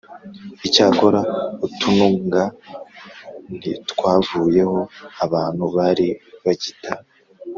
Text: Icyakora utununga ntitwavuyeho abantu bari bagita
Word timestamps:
Icyakora 0.67 1.19
utununga 1.65 2.41
ntitwavuyeho 3.57 4.79
abantu 5.25 5.63
bari 5.75 6.07
bagita 6.43 6.93